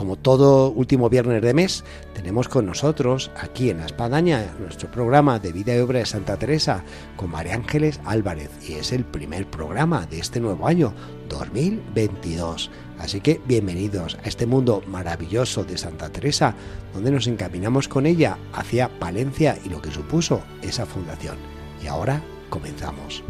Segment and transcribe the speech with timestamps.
[0.00, 5.38] Como todo último viernes de mes, tenemos con nosotros aquí en La Espadaña nuestro programa
[5.38, 6.82] de vida y obra de Santa Teresa
[7.16, 8.48] con María Ángeles Álvarez.
[8.66, 10.94] Y es el primer programa de este nuevo año,
[11.28, 12.70] 2022.
[12.98, 16.54] Así que bienvenidos a este mundo maravilloso de Santa Teresa,
[16.94, 21.36] donde nos encaminamos con ella hacia Palencia y lo que supuso esa fundación.
[21.84, 23.22] Y ahora comenzamos.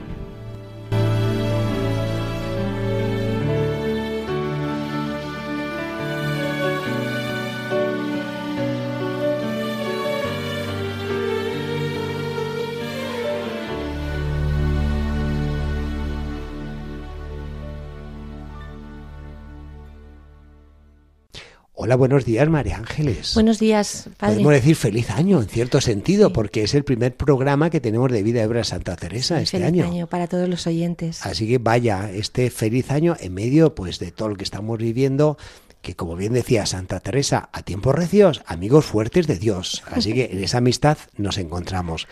[21.90, 23.34] Hola, buenos días, María Ángeles.
[23.34, 24.34] Buenos días, padre.
[24.34, 28.22] Podemos decir feliz año, en cierto sentido, porque es el primer programa que tenemos de
[28.22, 29.92] Vida Hebra Santa Teresa Sí, este feliz año.
[29.92, 31.26] año para todos los oyentes.
[31.26, 35.36] Así que vaya, este feliz año en medio pues de todo lo que estamos viviendo,
[35.82, 39.82] que como bien decía Santa Teresa, a tiempos recios, amigos fuertes de Dios.
[39.90, 42.06] Así que en esa amistad nos encontramos.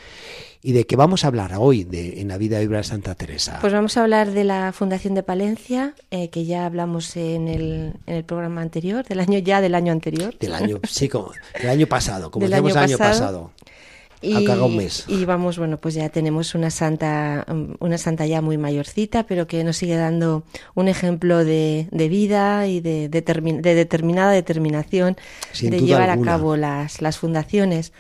[0.61, 3.59] ¿Y de qué vamos a hablar hoy de, en la vida Hebra de Santa Teresa?
[3.61, 7.95] Pues vamos a hablar de la Fundación de Palencia, eh, que ya hablamos en el,
[8.07, 10.37] en el programa anterior, del año ya del año anterior.
[10.39, 13.53] del año, sí, como, del año pasado, como Del decíamos año año pasado.
[14.21, 14.53] Pasado.
[14.53, 15.05] Acá un mes.
[15.09, 17.47] y vamos, bueno, pues ya tenemos una santa,
[17.79, 20.45] una santa ya muy mayorcita, pero que nos sigue dando
[20.75, 25.17] un ejemplo de, de vida y de, determin- de determinada determinación
[25.53, 26.35] Sin de llevar alguna.
[26.35, 27.93] a cabo las, las fundaciones.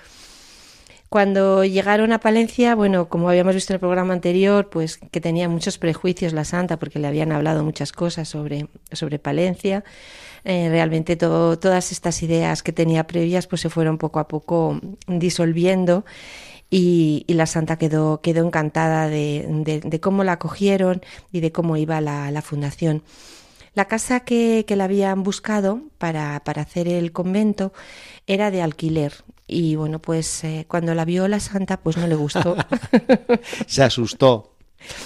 [1.09, 5.49] Cuando llegaron a Palencia, bueno, como habíamos visto en el programa anterior, pues que tenía
[5.49, 9.85] muchos prejuicios la santa porque le habían hablado muchas cosas sobre, sobre Palencia.
[10.45, 14.81] Eh, realmente todo- todas estas ideas que tenía previas pues se fueron poco a poco
[15.07, 16.05] disolviendo
[16.71, 21.51] y, y la santa quedó, quedó encantada de, de- de cómo la acogieron y de
[21.53, 23.03] cómo iba la, la fundación.
[23.75, 27.73] La casa que, que la habían buscado para, para hacer el convento
[28.27, 29.13] era de alquiler.
[29.47, 32.57] Y bueno, pues eh, cuando la vio la santa, pues no le gustó.
[33.67, 34.53] se asustó.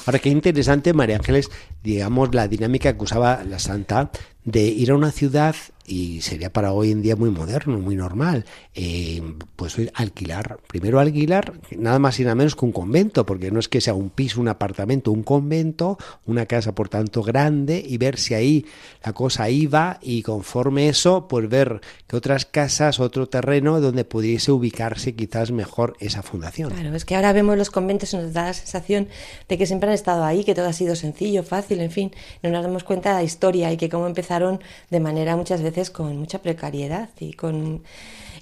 [0.06, 1.50] Ahora, qué interesante, María Ángeles,
[1.82, 4.10] digamos, la dinámica que usaba la santa
[4.44, 5.54] de ir a una ciudad,
[5.86, 9.22] y sería para hoy en día muy moderno, muy normal, eh,
[9.54, 13.68] pues alquilar, primero alquilar, nada más y nada menos que un convento, porque no es
[13.68, 15.96] que sea un piso, un apartamento, un convento,
[16.26, 18.66] una casa por tanto grande, y ver si ahí
[19.04, 24.50] la cosa iba, y conforme eso, pues ver que otras casas, otro terreno donde pudiese
[24.50, 26.70] ubicarse quizás mejor esa fundación.
[26.70, 29.06] Claro, es que ahora vemos los conventos y nos da la sensación
[29.48, 32.12] de que siempre estado ahí, que todo ha sido sencillo, fácil, en fin.
[32.42, 34.60] No nos damos cuenta de la historia y que cómo empezaron
[34.90, 37.82] de manera muchas veces con mucha precariedad y con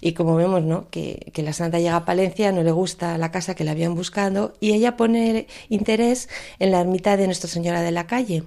[0.02, 0.88] y como vemos, ¿no?
[0.90, 3.94] Que, que la santa llega a Palencia, no le gusta la casa que la habían
[3.94, 6.28] buscado y ella pone interés
[6.58, 8.44] en la ermita de Nuestra Señora de la Calle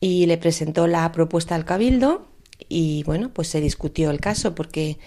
[0.00, 2.26] y le presentó la propuesta al cabildo
[2.68, 4.98] y bueno, pues se discutió el caso porque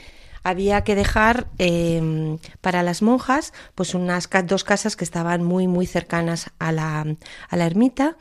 [0.50, 5.86] había que dejar eh, para las monjas pues unas dos casas que estaban muy muy
[5.86, 7.06] cercanas a la,
[7.50, 8.18] a la ermita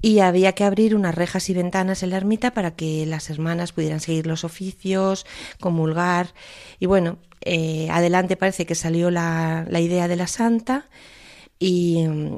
[0.00, 3.72] y había que abrir unas rejas y ventanas en la ermita para que las hermanas
[3.72, 5.26] pudieran seguir los oficios,
[5.60, 6.34] comulgar
[6.78, 10.86] y bueno, eh, adelante parece que salió la, la idea de la santa
[11.58, 12.36] y mm,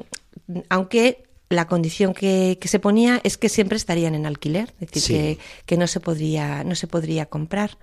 [0.69, 5.01] aunque la condición que, que se ponía es que siempre estarían en alquiler, es decir,
[5.01, 5.13] Sí.
[5.13, 5.37] que,
[5.67, 7.77] que no se podría, no se podría comprar.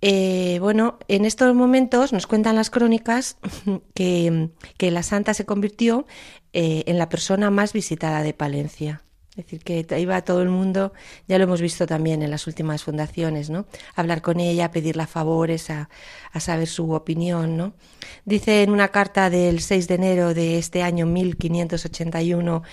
[0.00, 3.36] Eh, bueno, en estos momentos nos cuentan las crónicas
[3.94, 6.06] que, que la santa se convirtió
[6.52, 9.02] eh, en la persona más visitada de Palencia.
[9.30, 10.92] Es decir, que iba todo el mundo,
[11.28, 13.66] ya lo hemos visto también en las últimas fundaciones, ¿no?
[13.94, 15.88] Hablar con ella, pedirle favores, a,
[16.32, 17.74] a saber su opinión, ¿no?
[18.24, 22.64] Dice en una carta del 6 de enero de este año 1581,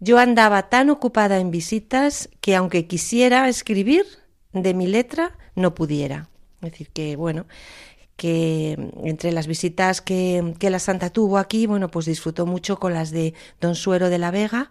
[0.00, 4.06] yo andaba tan ocupada en visitas que aunque quisiera escribir
[4.54, 6.30] de mi letra, no pudiera.
[6.66, 7.46] Es decir, que bueno,
[8.16, 12.94] que entre las visitas que, que la santa tuvo aquí, bueno, pues disfrutó mucho con
[12.94, 14.70] las de don Suero de la Vega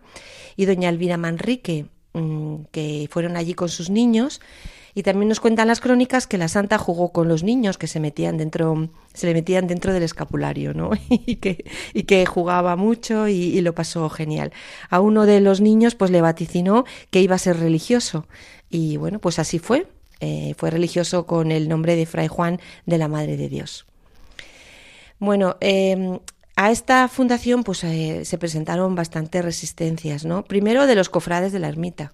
[0.55, 4.39] y doña Elvira Manrique, mm, que fueron allí con sus niños.
[4.95, 7.99] Y también nos cuentan las crónicas que la santa jugó con los niños que se
[7.99, 10.91] metían dentro, se le metían dentro del escapulario, ¿no?
[11.09, 14.53] y, que, y que jugaba mucho y, y lo pasó genial.
[14.91, 18.27] A uno de los niños pues le vaticinó que iba a ser religioso.
[18.69, 19.87] Y bueno, pues así fue.
[20.23, 23.85] Eh, fue religioso con el nombre de Fray Juan de la Madre de Dios.
[25.19, 26.19] Bueno, em,
[26.55, 30.45] a esta fundación pues, eh, se presentaron bastantes resistencias, ¿no?
[30.45, 32.13] Primero de los cofrades de la ermita,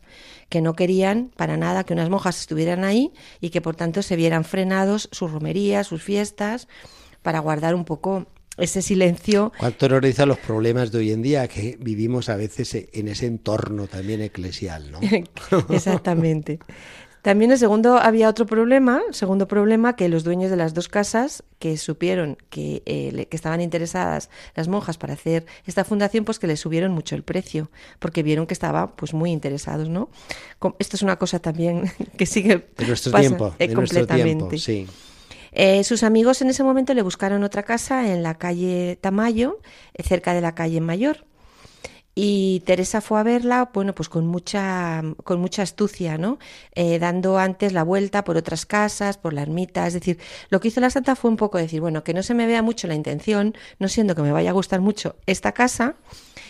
[0.50, 3.11] que no querían para nada que unas monjas estuvieran ahí
[3.41, 6.67] y que por tanto se vieran frenados sus romerías, sus fiestas,
[7.21, 8.25] para guardar un poco
[8.57, 9.53] ese silencio.
[9.59, 13.85] ¿Cuánto horroriza los problemas de hoy en día que vivimos a veces en ese entorno
[13.85, 15.00] también eclesial, ¿no?
[15.69, 16.57] Exactamente.
[17.21, 21.44] También el segundo había otro problema, segundo problema que los dueños de las dos casas
[21.60, 26.48] que supieron que, eh, que estaban interesadas las monjas para hacer esta fundación, pues que
[26.48, 27.69] les subieron mucho el precio,
[28.00, 30.10] porque vieron que estaban pues muy interesados, ¿no?
[30.80, 34.57] Esto es una cosa también que sigue en nuestro tiempo, eh, completamente.
[34.57, 34.88] sí.
[35.51, 39.60] Eh, sus amigos en ese momento le buscaron otra casa en la calle Tamayo,
[39.98, 41.25] cerca de la calle Mayor.
[42.15, 46.38] Y Teresa fue a verla, bueno, pues con mucha, con mucha astucia, ¿no?
[46.73, 49.88] Eh, dando antes la vuelta por otras casas, por la ermita.
[49.88, 50.19] Es decir,
[50.50, 52.61] lo que hizo la santa fue un poco decir, bueno, que no se me vea
[52.61, 55.95] mucho la intención, no siendo que me vaya a gustar mucho esta casa,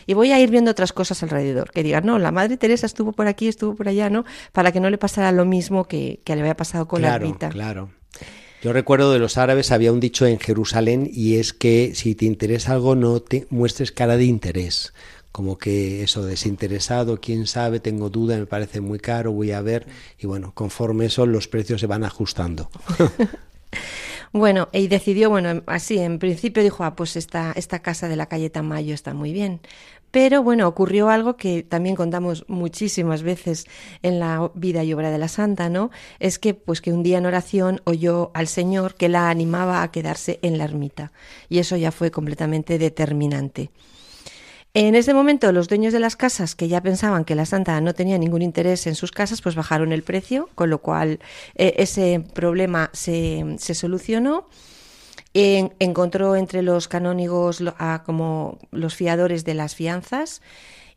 [0.07, 1.69] y voy a ir viendo otras cosas alrededor.
[1.71, 4.25] Que digan, no, la madre Teresa estuvo por aquí, estuvo por allá, ¿no?
[4.53, 7.49] Para que no le pasara lo mismo que, que le había pasado con la ermita.
[7.49, 7.91] Claro,
[8.61, 12.25] yo recuerdo de los árabes había un dicho en Jerusalén y es que si te
[12.25, 14.93] interesa algo no te muestres cara de interés
[15.31, 19.87] como que eso desinteresado, quién sabe, tengo duda, me parece muy caro, voy a ver
[20.17, 22.69] y bueno, conforme eso los precios se van ajustando.
[24.31, 28.27] Bueno, y decidió, bueno, así, en principio dijo, ah, pues esta, esta casa de la
[28.27, 29.59] calle Tamayo está muy bien.
[30.11, 33.65] Pero bueno, ocurrió algo que también contamos muchísimas veces
[34.01, 35.91] en la vida y obra de la santa, ¿no?
[36.19, 39.91] Es que pues que un día en oración oyó al Señor que la animaba a
[39.91, 41.11] quedarse en la ermita.
[41.47, 43.69] Y eso ya fue completamente determinante.
[44.73, 47.93] En ese momento los dueños de las casas, que ya pensaban que la santa no
[47.93, 51.19] tenía ningún interés en sus casas, pues bajaron el precio, con lo cual
[51.55, 54.47] eh, ese problema se, se solucionó.
[55.33, 60.41] encontró entre los canónigos a, como los fiadores de las fianzas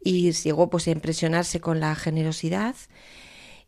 [0.05, 2.75] y llegó pues a impresionarse con la generosidad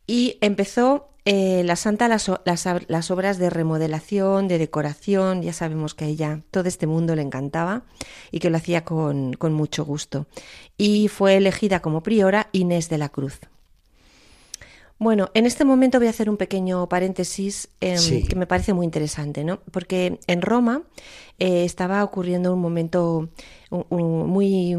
[0.06, 6.04] y empezó eh, la Santa las, las, obras de remodelación, de decoración, ya sabemos que
[6.04, 7.82] a ella todo este mundo le encantaba
[8.30, 10.26] y que lo hacía con, con mucho gusto.
[10.76, 13.40] Y fue elegida como priora Inés de la Cruz.
[14.98, 18.84] Bueno, en este momento voy a hacer un pequeño paréntesis em, que me parece muy
[18.84, 19.60] interesante, ¿no?
[19.72, 20.82] Porque en Roma
[21.38, 23.28] eh, estaba ocurriendo un momento
[23.90, 24.76] muy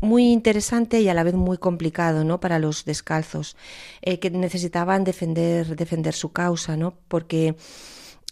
[0.00, 2.40] muy interesante y a la vez muy complicado ¿no?
[2.40, 3.56] para los descalzos,
[4.02, 6.94] eh, que necesitaban defender, defender su causa, ¿no?
[7.08, 7.56] porque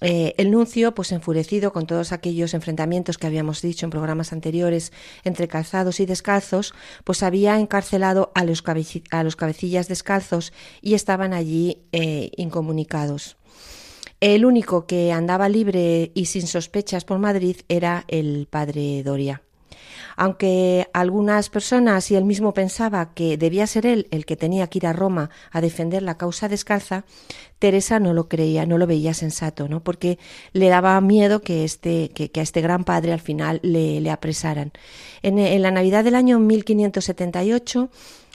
[0.00, 4.93] eh, el nuncio, pues enfurecido con todos aquellos enfrentamientos que habíamos dicho en programas anteriores
[5.25, 6.73] entre calzados y descalzos,
[7.05, 8.62] pues había encarcelado a los,
[9.11, 13.37] a los cabecillas descalzos y estaban allí eh, incomunicados.
[14.21, 19.43] El único que andaba libre y sin sospechas por Madrid era el padre Doria.
[20.20, 24.79] Aunque algunas personas y él mismo pensaba que debía ser él el que tenía que
[24.79, 27.05] ir a Roma a defender la causa descalza,
[27.61, 29.85] Teresa no lo creía, no lo veía sensato, ¿no?
[29.85, 30.19] Porque
[30.53, 34.73] le daba miedo que este, que, a este gran padre al final le, apresaran.
[35.23, 37.88] En, la Navidad del año 1578,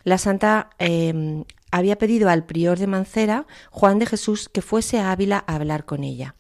[0.06, 5.12] la santa em, había pedido al prior de Mancera, Juan de Jesús, que fuese a
[5.12, 6.36] Ávila a hablar con ella.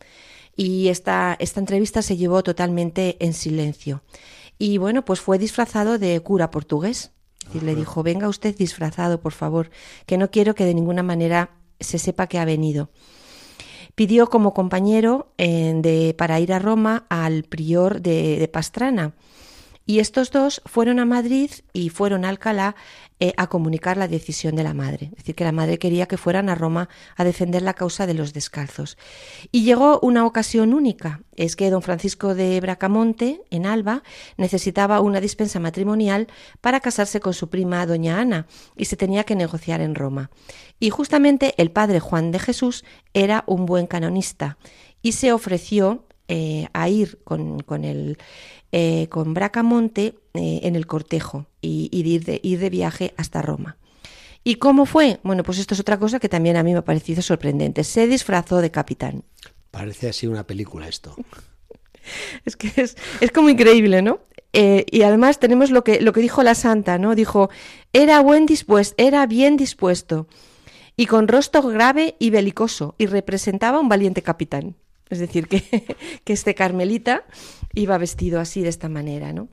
[0.55, 4.03] Y esta, esta entrevista se llevó totalmente en silencio
[4.57, 7.11] y bueno, pues fue disfrazado de cura portugués.
[7.53, 9.69] Y le dijo, venga usted disfrazado, por favor,
[10.05, 12.89] que no quiero que de ninguna manera se sepa que ha venido.
[13.95, 19.13] Pidió como compañero eh, de, para ir a Roma al prior de, de Pastrana.
[19.85, 22.75] Y estos dos fueron a Madrid y fueron a Alcalá
[23.23, 25.05] eh, a comunicar la decisión de la madre.
[25.13, 28.13] Es decir, que la madre quería que fueran a Roma a defender la causa de
[28.13, 28.97] los descalzos.
[29.49, 31.21] Y llegó una ocasión única.
[31.37, 34.03] Es que don Francisco de Bracamonte, en Alba,
[34.35, 36.27] necesitaba una dispensa matrimonial
[36.59, 40.29] para casarse con su prima doña Ana y se tenía que negociar en Roma.
[40.81, 44.57] Y justamente el padre Juan de Jesús era un buen canonista
[45.01, 48.17] y se ofreció eh, a ir con, con el,
[48.71, 53.77] eh, con Bracamonte eh, en el cortejo y, ir, de, ir de viaje hasta Roma.
[54.43, 55.19] ¿Y cómo fue?
[55.23, 57.83] Bueno, pues esto es otra cosa que también a mí me ha parecido sorprendente.
[57.83, 59.23] Se disfrazó de capitán.
[59.71, 61.15] Parece así una película esto.
[62.45, 62.95] es que es,
[63.31, 64.19] como increíble, ¿no?
[64.51, 67.15] Eh, y además tenemos lo que, lo que dijo la santa, ¿no?
[67.15, 67.49] Dijo,
[67.91, 70.27] era, buen dispuesto, era bien dispuesto
[70.95, 74.75] y con rostro grave y belicoso y representaba un valiente capitán.
[75.13, 75.61] Es decir, que,
[76.23, 77.23] que este carmelita
[77.73, 79.47] iba vestido así de esta manera, ¿no?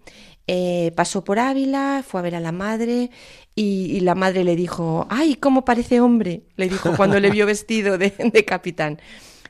[0.52, 3.10] eh, pasó por Ávila, fue a ver a la madre
[3.54, 6.42] y, la madre le dijo, ¡ay, cómo parece hombre!
[6.56, 8.10] Le dijo cuando le vio vestido de,
[8.46, 9.00] capitán.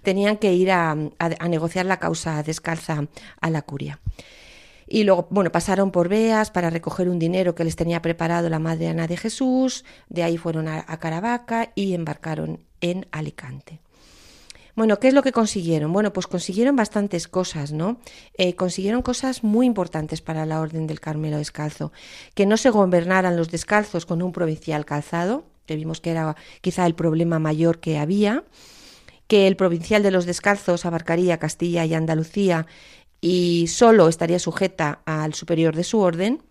[0.03, 0.95] Tenían que ir a,
[1.49, 3.07] negociar la causa descalza
[3.41, 3.99] a la curia.
[4.87, 8.59] Y luego, bueno, pasaron por Beas para recoger un dinero que les tenía preparado la
[8.59, 13.81] Madre Ana de Jesús, de ahí fueron a Caravaca y embarcaron en Alicante.
[14.81, 15.93] Bueno, ¿qué es lo que consiguieron?
[15.93, 18.01] Bueno, pues consiguieron bastantes cosas, ¿no?
[18.39, 21.93] Eh, consiguieron cosas muy importantes para la Orden del Carmelo Descalzo.
[22.33, 26.87] Que no se gobernaran los descalzos con un provincial calzado, que vimos que era quizá
[26.87, 28.45] el problema mayor que había,
[29.27, 32.67] que el provincial de los descalzos abarcaría Castilla y Andalucía
[33.21, 36.43] y solo estaría sujeta al superior de su orden,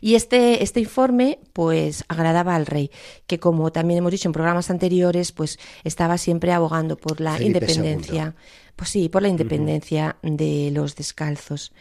[0.00, 2.90] y este, este informe, pues, agradaba al rey,
[3.26, 8.34] que como también hemos dicho en programas anteriores, pues estaba siempre abogando por la independencia.
[8.76, 11.72] Pues sí, por la independencia de los descalzos.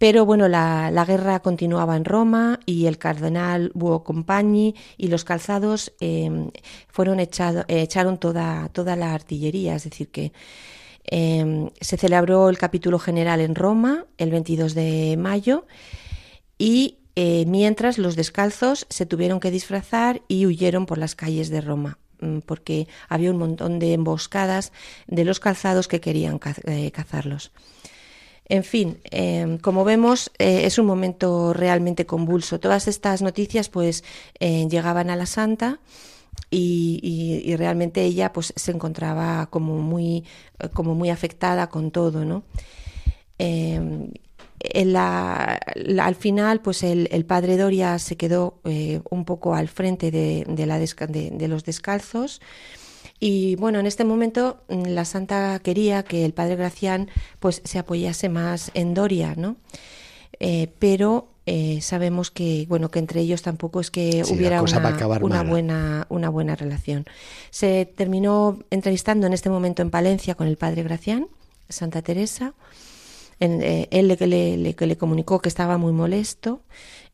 [0.00, 6.50] Pero bueno, la, guerra continuaba en Roma y el cardenal Buocompagni y los calzados em,
[6.88, 10.32] fueron echado, echaron toda, toda la artillería, es decir, que
[11.04, 15.66] em, se celebró el capítulo general en Roma el 22 de mayo
[16.56, 21.60] y eh, mientras los descalzos se tuvieron que disfrazar y huyeron por las calles de
[21.60, 24.72] Roma mm, porque había un montón de emboscadas
[25.06, 27.52] de los calzados que querían eh, cazarlos.
[28.46, 32.58] En fin, em, como vemos, eh, es un momento realmente convulso.
[32.58, 34.02] Todas estas noticias pues
[34.40, 35.78] llegaban a la santa
[36.50, 40.24] y, realmente ella pues se encontraba como muy,
[40.72, 42.42] como muy afectada con todo, ¿no?
[44.60, 50.44] Em, al final, pues el, padre Doria se quedó eh, un poco al frente de,
[50.66, 52.40] la de, los descalzos.
[53.18, 57.78] Y bueno, en este momento mm, la santa quería que el padre Gracián pues se
[57.78, 59.56] apoyase más en Doria, ¿no?
[60.38, 66.06] Eh, pero eh, sabemos que bueno que entre ellos tampoco es que hubiera una, buena
[66.08, 67.04] una buena relación.
[67.50, 71.28] Se terminó entrevistando en este momento en Palencia con el padre Gracián,
[71.68, 72.54] Santa Teresa.
[73.40, 76.62] Eh, él le, le, le, comunicó que estaba muy molesto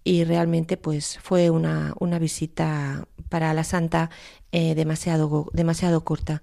[0.02, 4.10] y realmente pues fue una, una visita para la santa
[4.50, 6.42] eh, demasiado, demasiado corta.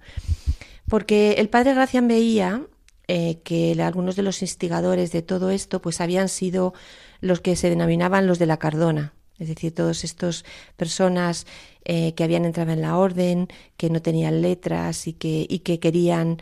[0.88, 2.62] Porque el padre Gracián veía
[3.08, 6.72] eh, que algunos de los instigadores de todo esto pues habían sido
[7.20, 10.44] los que se denominaban los de la Cardona, es decir, todas estas
[10.76, 11.46] personas
[11.84, 16.38] que habían entrado en la orden, que no tenían letras y que, y que querían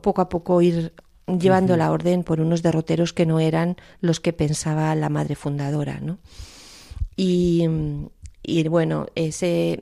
[0.00, 0.92] poco a poco ir
[1.38, 6.00] llevando la orden por unos derroteros que no eran los que pensaba la madre fundadora,
[6.00, 6.18] ¿no?
[7.16, 7.66] Y,
[8.42, 9.78] y bueno, ese,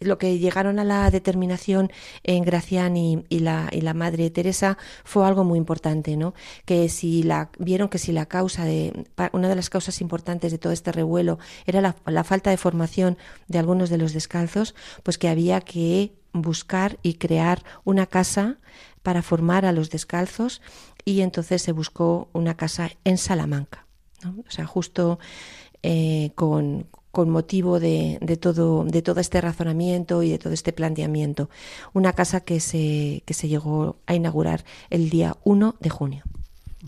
[0.00, 1.92] lo que llegaron a la determinación
[2.24, 6.34] en Gracián y, la, y, la, madre Teresa fue algo muy importante, ¿no?
[6.64, 10.58] Que si la vieron que si la causa de una de las causas importantes de
[10.58, 15.18] todo este revuelo era la, la falta de formación de algunos de los descalzos, pues
[15.18, 18.58] que había que buscar y crear una casa
[19.02, 20.60] para formar a los descalzos
[21.04, 23.86] y entonces se buscó una casa en Salamanca,
[24.24, 25.18] o sea, justo
[25.82, 31.50] eh, con, motivo de, todo, de todo este razonamiento y de todo este planteamiento.
[31.92, 36.22] Una casa que se, que se llegó a inaugurar el día 1 de junio.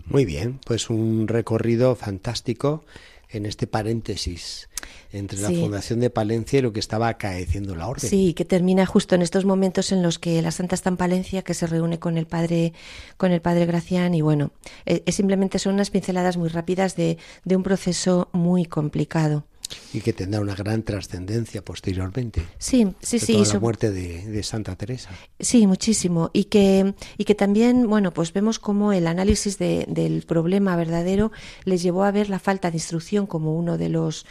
[0.05, 2.83] Muy bien, pues un recorrido fantástico
[3.33, 4.69] en este paréntesis
[5.11, 8.09] entre la fundación de Palencia y lo que estaba acaeciendo la orden.
[8.09, 11.41] Sí, que termina justo en estos momentos en los que la Santa está en Palencia,
[11.41, 12.73] que se reúne con el padre,
[13.17, 14.51] con el padre Gracián, y bueno,
[14.85, 19.45] eh, es, simplemente son unas pinceladas muy rápidas de, de un proceso muy complicado
[19.93, 22.43] y que tendrá una gran trascendencia posteriormente.
[22.57, 23.43] Sí, sí, sí.
[23.45, 25.09] la muerte de, Santa Teresa.
[25.39, 26.31] Sí, muchísimo.
[26.33, 31.31] Y que, y que también, bueno, pues vemos cómo el análisis del problema verdadero
[31.63, 34.25] les llevó a ver la falta de instrucción como uno de los,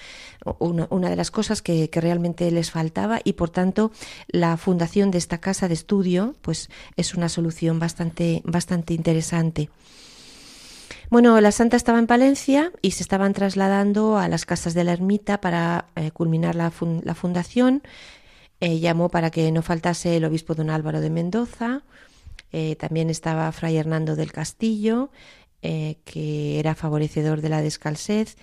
[0.58, 3.92] una de las cosas que, que realmente les faltaba y por tanto
[4.28, 9.70] la fundación de esta casa de estudio pues es una solución bastante, bastante interesante.
[11.12, 14.94] Bueno, la santa estaba en Palencia y se estaban trasladando a las casas de la
[14.94, 17.82] ermita para eh, culminar la, fundación.
[18.60, 21.82] Eh, llamó para que no faltase el obispo don Álvaro de Mendoza.
[22.50, 25.10] Eh, también estaba fray Hernando del Castillo,
[25.60, 28.38] que era favorecedor de la descalcez.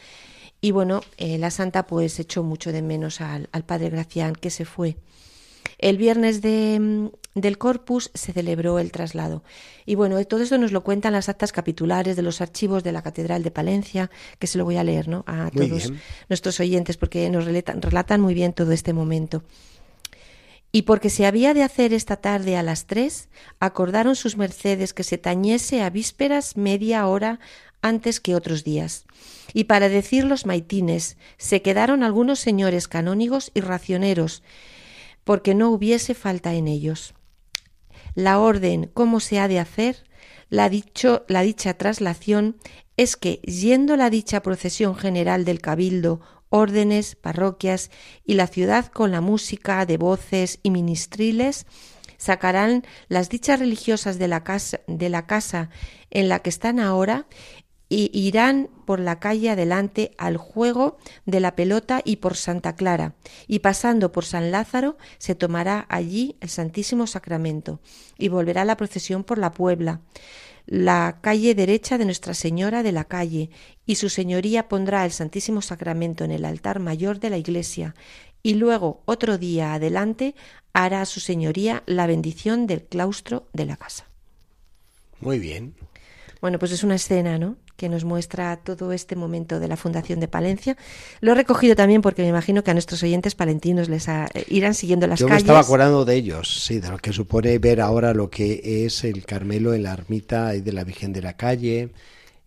[0.62, 4.66] Y bueno, la santa pues echó mucho de menos al, al padre Gracián que se
[4.66, 4.96] fue.
[5.80, 9.44] El viernes de, del corpus se celebró el traslado.
[9.86, 13.02] Y bueno, todo esto nos lo cuentan las actas capitulares de los archivos de la
[13.02, 15.24] Catedral de Palencia, que se lo voy a leer ¿no?
[15.26, 15.92] a todos
[16.28, 19.44] nuestros oyentes porque nos relatan, relatan muy bien todo este momento.
[20.72, 25.04] Y porque se había de hacer esta tarde a las tres, acordaron sus mercedes que
[25.04, 27.40] se tañese a vísperas media hora
[27.82, 29.06] antes que otros días.
[29.54, 34.44] Y para decir los maitines, se quedaron algunos señores canónigos y racioneros,
[35.30, 37.14] porque no hubiese falta en ellos.
[38.16, 40.04] La orden, cómo se ha de hacer,
[40.50, 42.58] la, dicho, la dicha traslación,
[42.98, 46.20] es que, yendo la dicha procesión general del cabildo
[46.50, 47.92] órdenes, parroquias
[48.26, 51.68] y la ciudad con la música de voces y ministriles,
[52.18, 55.70] sacarán las dichas religiosas de la casa, de la casa
[56.10, 57.28] en la que están ahora
[57.90, 63.16] y irán por la calle adelante al juego de la pelota y por Santa Clara,
[63.48, 67.82] y pasando por San Lázaro se tomará allí el Santísimo Sacramento,
[68.18, 70.02] y volverá la procesión por la Puebla
[70.70, 73.50] la calle derecha de Nuestra Señora de la calle,
[73.88, 77.96] y su señoría pondrá el Santísimo Sacramento en el altar mayor de la iglesia,
[78.44, 80.36] y luego, otro día adelante,
[80.72, 84.06] hará a su señoría la bendición del claustro de la casa.
[85.20, 85.74] Muy bien.
[86.40, 87.58] Bueno, pues es una escena, ¿no?
[87.80, 90.76] Que nos muestra todo este momento de la Fundación de Palencia.
[91.22, 94.06] Lo he recogido también porque me imagino que a nuestros oyentes palentinos les
[94.50, 95.30] irán siguiendo las calles.
[95.30, 98.86] Yo me estaba acordando de ellos, sí, de lo que supone ver ahora lo que
[98.86, 101.90] es el Carmelo en la ermita de la Virgen de la Calle,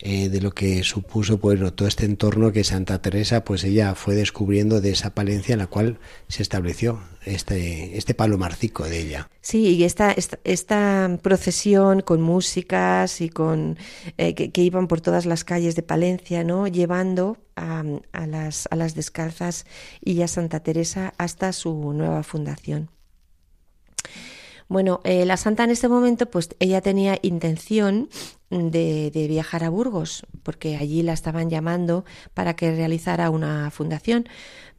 [0.04, 4.16] eh, de lo que supuso pues todo este entorno que Santa Teresa pues ella fue
[4.16, 9.30] descubriendo de esa Palencia en la cual se estableció este este palomarcico de ella.
[9.40, 10.12] Sí y esta
[10.44, 13.78] esta, procesión con músicas y con
[14.18, 18.74] eh, que, iban por todas las calles de Palencia no llevando a, a, las a
[18.74, 19.66] las descalzas
[20.04, 22.90] y a Santa Teresa hasta su nueva fundación.
[24.72, 28.08] Bueno, eh, la santa en este momento, pues ella tenía intención
[28.52, 32.04] de, viajar a Burgos, porque allí la estaban llamando
[32.34, 34.28] para que realizara una fundación.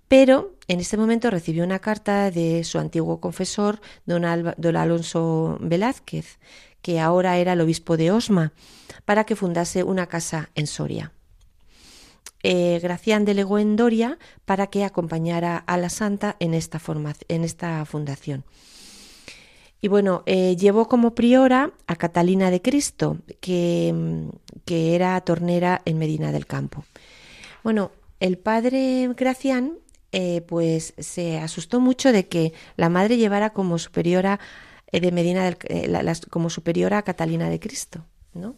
[0.08, 6.38] Pero en este momento recibió una carta de su antiguo confesor, don, Alonso Velázquez,
[6.82, 8.54] que ahora era el obispo de Osma,
[9.06, 11.12] para que fundase una casa en Soria.
[12.44, 16.80] Eh, Gracián delegó en Doria para que acompañara a la santa en esta
[17.86, 18.44] fundación.
[19.84, 24.30] Y bueno, eh, llevó como priora a Catalina de Cristo, que,
[24.64, 26.86] que, era tornera en Medina del Campo.
[27.66, 27.92] Bueno,
[28.22, 29.74] el padre Gracián
[30.14, 34.40] eh, pues se asustó mucho de que la madre llevara como superiora
[34.94, 35.58] eh, de Medina del,
[36.30, 38.56] como superiora a Catalina de Cristo, ¿no?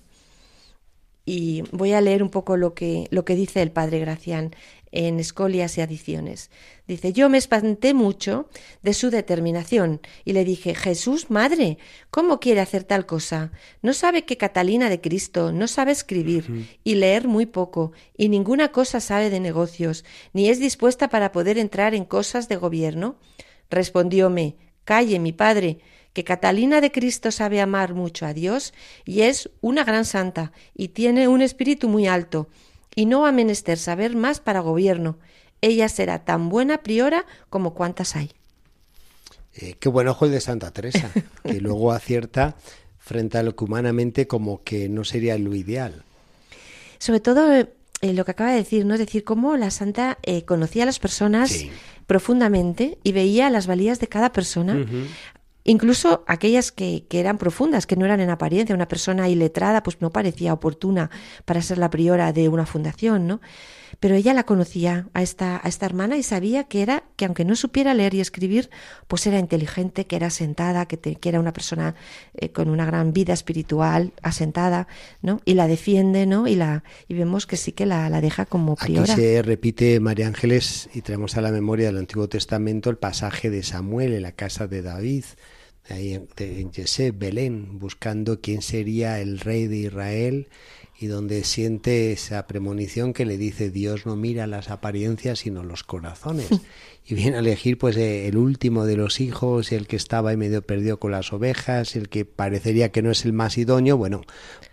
[1.26, 4.52] Y voy a leer un poco lo que, lo que dice el padre Gracián
[4.96, 6.50] en Escolias y Adiciones.
[6.88, 8.48] Dice, yo me espanté mucho
[8.82, 11.78] de su determinación y le dije, Jesús, madre,
[12.10, 13.52] ¿cómo quiere hacer tal cosa?
[13.82, 18.72] No sabe que Catalina de Cristo no sabe escribir y leer muy poco y ninguna
[18.72, 23.18] cosa sabe de negocios, ni es dispuesta para poder entrar en cosas de gobierno.
[23.70, 25.80] Respondióme, calle, mi padre,
[26.16, 28.74] que Catalina de Cristo sabe amar mucho a Dios
[29.04, 32.48] y es una gran santa y tiene un espíritu muy alto
[32.96, 35.18] y no ha menester saber más para gobierno.
[35.60, 38.32] Ella será tan buena priora como cuantas hay.
[39.56, 41.12] Eh, qué buen ojo el de Santa Teresa,
[41.44, 42.56] que luego acierta
[42.98, 46.04] frente a lo que humanamente como que no sería lo ideal.
[46.98, 47.68] Sobre todo eh,
[48.02, 48.94] lo que acaba de decir, ¿no?
[48.94, 51.66] Es decir, cómo la santa eh, conocía a las personas
[52.08, 54.86] profundamente y veía las valías de cada persona
[55.66, 58.76] incluso aquellas que, que, eran profundas, que no eran en apariencia.
[58.76, 61.10] Una persona iletrada pues no parecía oportuna
[61.44, 63.42] para ser la priora de una fundación, ¿no?
[64.00, 67.46] Pero ella la conocía a esta, a esta hermana y sabía que era, que aunque
[67.46, 68.70] no supiera leer y escribir,
[69.08, 71.96] pues era inteligente, que era asentada, que, que era una persona
[72.36, 74.88] eh, con una gran vida espiritual, asentada,
[75.22, 75.42] ¿no?
[75.46, 76.48] Y la defiende, ¿no?
[76.48, 79.14] Y la, y vemos que sí que la, la deja como priora.
[79.14, 83.50] Aquí se repite María Ángeles y traemos a la memoria del Antiguo Testamento el pasaje
[83.50, 85.24] de Samuel en la casa de David
[85.90, 90.48] ahí en Yesé, Belén, buscando quién sería el rey de Israel
[90.98, 95.84] y donde siente esa premonición que le dice Dios no mira las apariencias sino los
[95.84, 96.48] corazones
[97.06, 100.38] y viene a elegir pues eh, el último de los hijos el que estaba ahí
[100.38, 103.98] medio perdido con las ovejas el que parecería que no es el más idóneo.
[103.98, 104.22] Bueno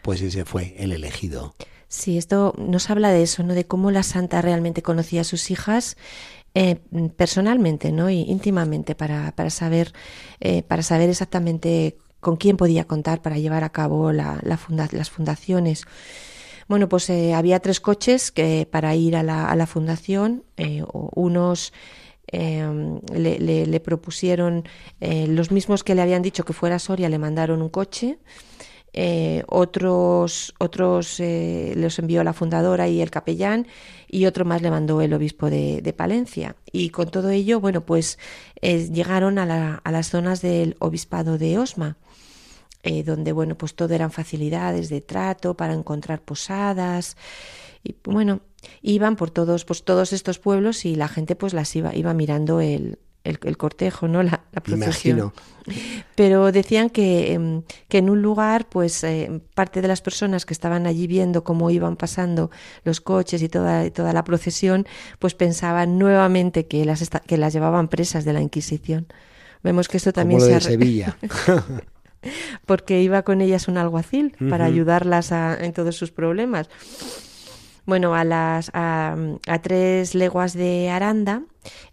[0.02, 1.54] pues ese fue el elegido.
[1.88, 3.52] Sí, esto nos habla de eso, ¿no?
[3.52, 5.98] De cómo la santa realmente conocía a sus hijas
[6.54, 6.76] eh,
[7.16, 8.10] personalmente, ¿no?
[8.10, 9.92] Y íntimamente para, para saber,
[10.40, 15.84] eh, para saber exactamente con quién podía contar para llevar a cabo la, las fundaciones.
[16.68, 20.44] Bueno, pues eh, había tres coches que para ir a la, a la fundación,
[21.14, 21.72] unos
[22.30, 24.64] le, le, propusieron
[25.00, 28.18] los mismos que le habían dicho que fuera Soria, le mandaron un coche
[28.92, 33.66] eh, otros, otros eh, los envió la fundadora y el capellán,
[34.08, 36.56] y otro más le mandó el obispo de, Palencia.
[36.70, 38.18] Y con todo ello, bueno, pues
[38.60, 41.96] eh, llegaron a, la, a, las zonas del obispado de Osma,
[43.04, 47.16] donde, bueno, pues todo eran facilidades de trato para encontrar posadas,
[47.84, 48.40] y bueno,
[48.80, 52.60] iban por todos, pues todos estos pueblos y la gente pues las iba, iba mirando
[52.60, 54.22] el, el, cortejo, ¿no?
[54.22, 55.32] La, la procesión.
[56.16, 60.54] Pero decían que, em, que, en un lugar, pues eh, parte de las personas que
[60.54, 62.50] estaban allí viendo cómo iban pasando
[62.84, 64.86] los coches y toda, toda la procesión,
[65.18, 69.06] pues pensaban nuevamente que las, que las llevaban presas de la Inquisición.
[69.62, 71.16] Vemos que esto también se de Sevilla.
[72.66, 76.68] porque iba con ellas un alguacil para ayudarlas en todos sus problemas.
[77.84, 79.16] Bueno, a las a,
[79.62, 81.42] tres leguas de Aranda,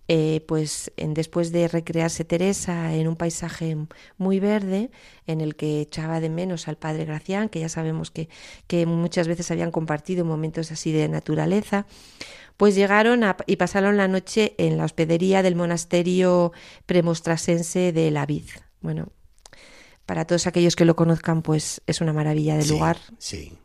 [0.08, 3.78] eh, pues en, después de recrearse Teresa en un paisaje
[4.18, 4.92] muy verde,
[5.28, 8.30] en el que echaba de menos al padre Gracián, que ya sabemos que,
[8.68, 11.86] que muchas veces habían compartido momentos así de naturaleza,
[12.58, 16.52] pues llegaron y pasaron la noche en la hospedería del monasterio
[16.86, 18.46] premostrasense de la Vid.
[18.82, 19.10] Bueno,
[20.06, 22.98] para todos aquellos que lo conozcan, pues es una maravilla de lugar.
[23.18, 23.58] Sí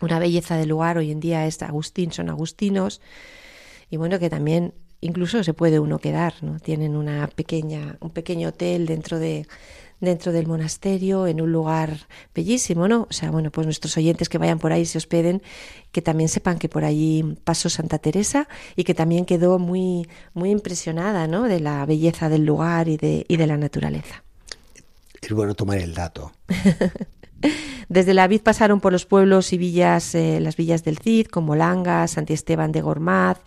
[0.00, 0.98] una belleza de lugar.
[0.98, 3.00] Hoy en día es Agustín, son agustinos.
[3.90, 4.74] Y bueno, que también
[5.06, 6.58] incluso se puede uno quedar, ¿no?
[6.60, 9.46] Tienen una pequeña, un pequeño hotel dentro de
[10.00, 13.06] dentro del monasterio, en un lugar bellísimo, ¿no?
[13.08, 15.42] O sea, bueno, pues nuestros oyentes que vayan por ahí se hospeden,
[15.90, 20.50] que también sepan que por allí pasó Santa Teresa y que también quedó muy, muy
[20.50, 21.44] impresionada, ¿no?
[21.44, 24.22] De la belleza del lugar y de, y de la naturaleza.
[25.22, 26.32] Es bueno tomar el dato.
[27.88, 31.54] Desde la vid pasaron por los pueblos y villas, eh, las villas del Cid, como
[31.54, 33.38] Langa, Santi Esteban de Gormaz,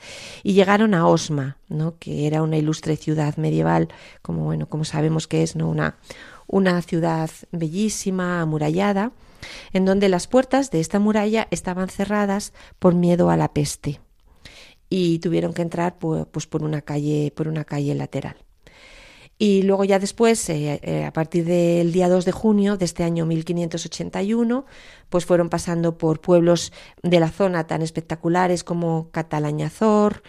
[0.44, 1.98] y llegaron a Osma, ¿no?
[2.00, 3.90] que era una ilustre ciudad medieval,
[4.22, 5.70] como bueno, como sabemos que es, ¿no?
[5.70, 5.98] una,
[6.48, 9.12] una ciudad bellísima, amurallada,
[9.74, 14.00] en donde las puertas de esta muralla estaban cerradas por miedo a la peste
[14.90, 18.38] y tuvieron que entrar pues, por una calle, por una calle lateral.
[19.42, 23.06] Y luego ya después, eh, eh, a partir del día 2 de junio de este
[23.06, 24.66] año 1581,
[25.08, 26.74] pues fueron pasando por pueblos
[27.04, 30.24] de la zona tan espectaculares como Catalañazor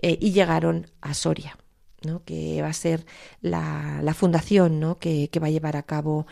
[0.00, 1.58] eh, y llegaron a Soria.
[2.06, 2.22] ¿no?
[2.22, 3.06] que va a ser
[3.40, 4.98] la, la fundación ¿no?
[4.98, 6.26] que, que, va a llevar a cabo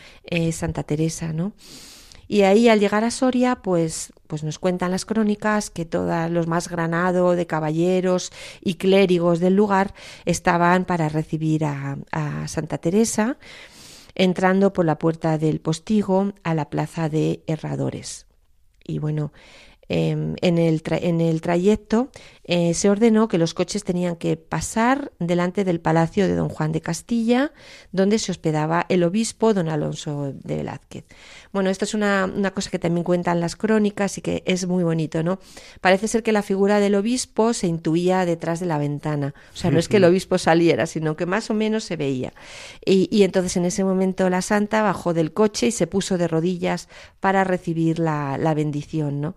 [0.51, 1.33] Santa Teresa.
[1.33, 1.53] ¿no?
[2.33, 6.47] Y ahí al llegar a Soria, pues, pues nos cuentan las crónicas que todos los
[6.47, 9.93] más granado de caballeros y clérigos del lugar
[10.25, 13.37] estaban para recibir a, a Santa Teresa,
[14.15, 18.25] entrando por la puerta del postigo a la plaza de Herradores.
[18.83, 19.31] Y bueno,
[19.95, 22.09] Em, en, el en, el trayecto
[22.45, 26.71] eh, se ordenó que los coches tenían que pasar delante del palacio de don Juan
[26.71, 27.51] de Castilla,
[27.91, 31.05] donde se hospedaba el obispo don Alonso de Velázquez.
[31.51, 34.83] Bueno, esto es una, una, cosa que también cuentan las crónicas y que es muy
[34.83, 35.37] bonito, ¿no?
[35.79, 39.35] Parece ser que la figura del obispo se intuía detrás de la ventana.
[39.53, 42.33] O sea, no es que el obispo saliera, sino que más o menos se veía.
[42.83, 46.27] Y, y entonces en ese momento la santa bajó del coche y se puso de
[46.27, 49.35] rodillas para recibir la, la bendición, ¿no?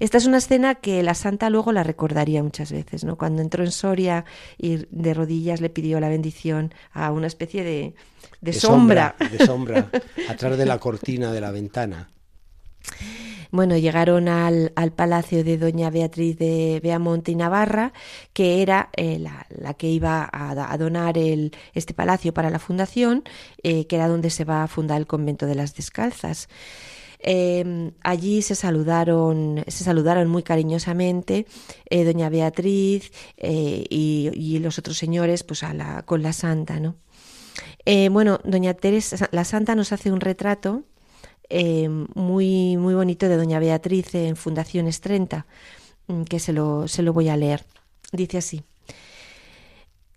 [0.00, 3.16] Esta es una escena que la santa luego la recordaría muchas veces, ¿no?
[3.16, 4.24] Cuando entró en Soria
[4.56, 7.94] y de rodillas le pidió la bendición a una especie de,
[8.40, 9.14] de, sombra.
[9.30, 9.90] De sombra,
[10.28, 12.08] atrás de la cortina de la ventana.
[13.50, 17.92] Bueno, llegaron al, al, palacio de doña Beatriz de Beamonte y Navarra,
[18.32, 22.58] que era eh, la, la, que iba a, a, donar el, este palacio para la
[22.58, 23.22] fundación,
[23.62, 26.48] eh, que era donde se va a fundar el convento de las descalzas.
[27.26, 31.46] Eh, allí se saludaron, se saludaron muy cariñosamente
[31.88, 35.62] eh, doña Beatriz eh, y, los otros señores pues
[36.04, 36.96] con la santa, ¿no?
[37.86, 40.84] Eh, bueno, doña Teresa, la santa nos hace un retrato
[41.50, 45.46] eh, muy, muy bonito de doña Beatriz en Fundaciones 30,
[46.06, 47.64] mm, que se lo, se lo voy a leer.
[48.12, 48.64] Dice así.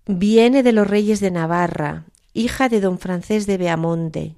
[0.05, 4.35] Viene de los reyes de Navarra, hija de don Francés de Beamonte,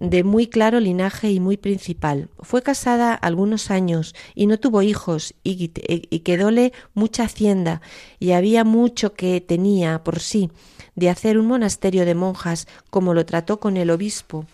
[0.00, 2.30] de muy claro linaje y muy principal.
[2.40, 7.82] Fue casada algunos años y no tuvo hijos y, quedóle mucha hacienda
[8.18, 10.50] y había mucho que tenía por sí
[10.96, 14.46] de hacer un monasterio de monjas como lo trató con el obispo.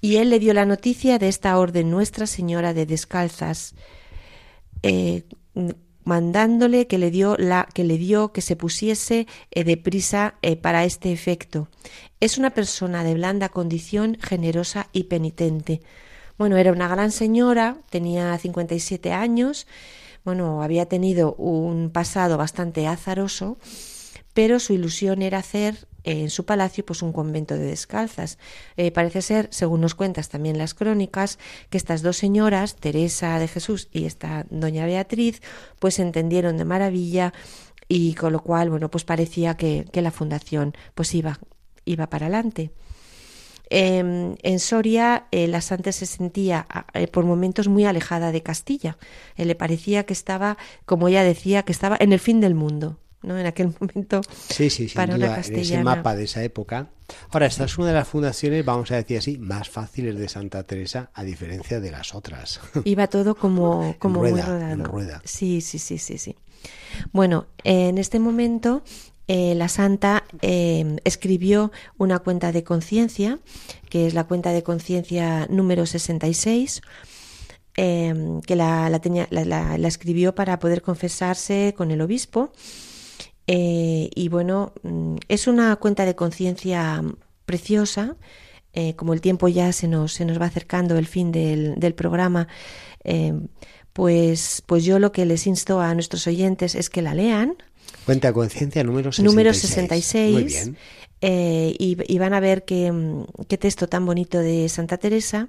[0.00, 3.74] Y él le dio la noticia de esta orden Nuestra Señora de Descalzas,
[4.82, 5.24] eh,
[6.04, 10.84] mandándole que le dio la que le dio que se pusiese eh, deprisa eh, para
[10.84, 11.68] este efecto.
[12.20, 15.82] Es una persona de blanda condición, generosa y penitente.
[16.38, 19.66] Bueno, era una gran señora, tenía 57 años,
[20.24, 23.58] bueno, había tenido un pasado bastante azaroso,
[24.32, 28.38] pero su ilusión era hacer en su palacio pues un convento de descalzas.
[28.76, 31.38] Eh, parece ser, según nos cuentas también las crónicas,
[31.70, 35.42] que estas dos señoras, Teresa de Jesús y esta doña Beatriz,
[35.78, 37.32] pues entendieron de maravilla
[37.88, 41.38] y con lo cual, bueno, pues parecía que, la fundación pues iba,
[41.84, 42.70] iba para adelante.
[43.70, 48.98] Em, en Soria, eh, la santa se sentía eh, por momentos muy alejada de Castilla.
[49.36, 52.98] le parecía que estaba, como ella decía, que estaba en el fin del mundo.
[53.24, 53.38] ¿No?
[53.38, 56.88] en aquel momento sí, sí, para duda, en ese mapa de esa época.
[57.30, 60.62] Ahora, esta es una de las fundaciones, vamos a decir así, más fáciles de Santa
[60.62, 62.60] Teresa, a diferencia de las otras.
[62.84, 64.84] Iba todo como, como muy rodado.
[64.84, 65.20] rueda.
[65.24, 66.36] Sí, sí, sí, sí, sí.
[67.12, 68.82] Bueno, en este momento
[69.26, 73.38] eh, la santa eh, escribió una cuenta de conciencia,
[73.88, 76.82] que es la cuenta de conciencia número 66,
[77.76, 82.52] eh, que la, la, tenía, la, la, escribió para poder confesarse con el obispo
[83.46, 87.02] eh, y bueno, mm, es una cuenta de conciencia
[87.44, 88.16] preciosa.
[88.72, 91.94] Eh, como el tiempo ya se nos, se nos va acercando el fin del, del
[91.94, 92.48] programa,
[93.04, 93.32] eh,
[93.92, 97.54] pues, pues yo lo que les insto a nuestros oyentes es que la lean.
[98.04, 99.32] Cuenta de conciencia número 66.
[99.32, 100.32] Número 66.
[100.32, 100.76] Muy bien.
[101.78, 102.92] y, van a ver qué,
[103.46, 105.48] qué, texto tan bonito de Santa Teresa,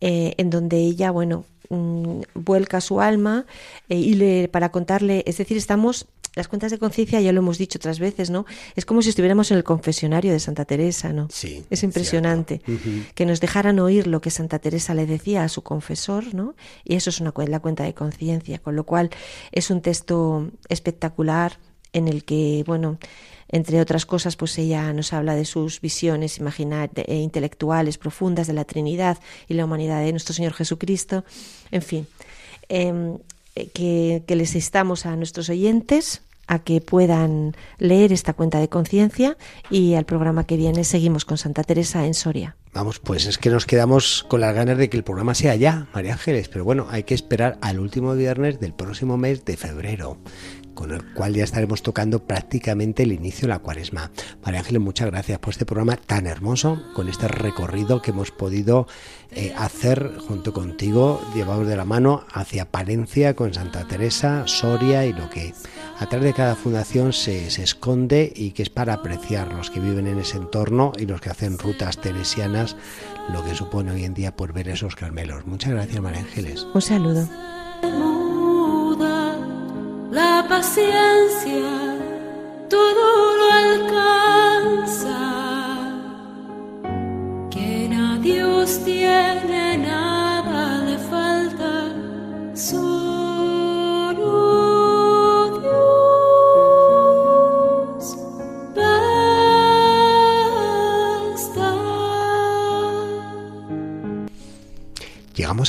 [0.00, 3.46] en donde ella, bueno, mm, vuelca su alma
[3.88, 7.78] y le, para contarle, es decir, estamos las cuentas de conciencia, ya lo hemos dicho
[7.78, 8.46] otras veces, ¿no?
[8.76, 11.28] Es como si estuviéramos en el confesionario de Santa Teresa, ¿no?
[11.30, 11.64] Sí.
[11.70, 12.60] Es impresionante.
[13.14, 16.54] Que nos dejaran oír lo que Santa Teresa le decía a su confesor, ¿no?
[16.84, 19.10] Y eso es una la cuenta de conciencia, con lo cual
[19.52, 21.58] es un texto espectacular
[21.92, 22.98] en el que, bueno,
[23.48, 28.64] entre otras cosas, pues ella nos habla de sus visiones e intelectuales profundas de la
[28.64, 31.24] Trinidad y la humanidad de nuestro Señor Jesucristo.
[31.70, 32.06] En fin,
[32.68, 33.18] em,
[33.66, 39.36] que, que les instamos a nuestros oyentes a que puedan leer esta cuenta de conciencia
[39.70, 42.56] y al programa que viene seguimos con Santa Teresa en Soria.
[42.72, 45.88] Vamos, pues es que nos quedamos con las ganas de que el programa sea ya,
[45.92, 50.18] María Ángeles, pero bueno, hay que esperar al último viernes del próximo mes de febrero
[50.78, 54.12] con el cual ya estaremos tocando prácticamente el inicio de la cuaresma.
[54.44, 58.86] María Ángeles, muchas gracias por este programa tan hermoso, con este recorrido que hemos podido
[59.32, 65.12] eh, hacer junto contigo, llevados de la mano hacia Palencia con Santa Teresa, Soria y
[65.12, 65.52] lo que
[65.98, 69.80] a través de cada fundación se, se esconde y que es para apreciar los que
[69.80, 72.76] viven en ese entorno y los que hacen rutas teresianas,
[73.32, 75.44] lo que supone hoy en día por ver esos carmelos.
[75.44, 76.68] Muchas gracias, María Ángeles.
[76.72, 77.28] Un saludo
[80.58, 81.97] paciencia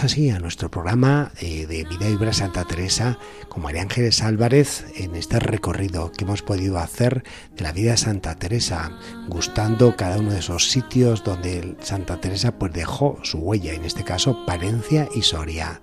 [0.02, 4.86] Así a nuestro programa eh, de Vida y Obra Santa Teresa con María Ángeles Álvarez
[4.96, 7.24] en este recorrido que hemos podido hacer
[7.56, 12.58] de la vida de Santa Teresa, gustando cada uno de esos sitios donde Santa Teresa
[12.58, 15.82] pues dejó su huella, en este caso Palencia y Soria.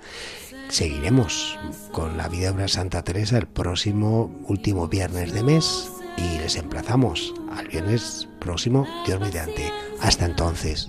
[0.71, 1.59] Seguiremos
[1.93, 6.57] con la vida y obra Santa Teresa el próximo último viernes de mes y les
[6.57, 9.71] emplazamos al viernes próximo, Dios mediante.
[10.01, 10.89] Hasta entonces.